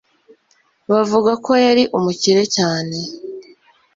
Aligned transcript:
Bavuga 0.91 1.31
ko 1.45 1.51
yari 1.65 1.83
umukire 1.97 2.43
cyane 2.55 2.97